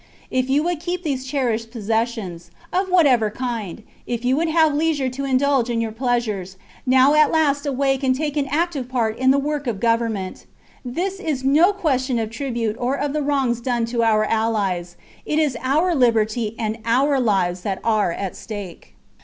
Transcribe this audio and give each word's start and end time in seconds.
If 0.31 0.49
you 0.49 0.63
would 0.63 0.79
keep 0.79 1.03
these 1.03 1.27
cherished 1.27 1.69
possessions, 1.69 2.49
of 2.73 2.87
whatever 2.89 3.29
kind— 3.29 3.83
if 4.07 4.25
you 4.25 4.35
would 4.35 4.49
have 4.49 4.73
leisure 4.73 5.09
to 5.09 5.25
indulge 5.25 5.69
in 5.69 5.79
your 5.79 5.91
pleasures— 5.91 6.57
now 6.97 7.13
at 7.13 7.31
last 7.31 7.67
awake 7.67 8.01
and 8.01 8.15
take 8.15 8.35
an 8.35 8.47
active 8.47 8.89
part 8.89 9.15
in 9.19 9.29
the 9.29 9.37
work 9.37 9.67
of 9.67 9.79
government. 9.79 10.47
This 10.83 11.19
is 11.19 11.43
no 11.43 11.71
question 11.71 12.17
of 12.17 12.31
tribute 12.31 12.77
or 12.79 12.95
of 12.95 13.13
the 13.13 13.21
wrongs 13.21 13.61
done 13.61 13.85
to 13.93 14.01
our 14.01 14.25
allies; 14.25 14.97
it 15.23 15.37
is 15.37 15.55
our 15.61 15.93
liberty 15.93 16.55
and 16.57 16.79
our 16.83 17.19
lives 17.19 17.61
that 17.61 17.77
are 17.83 18.11
at 18.11 18.35
stake. 18.35 18.95